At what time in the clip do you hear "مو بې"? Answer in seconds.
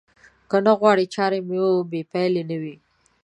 1.47-2.01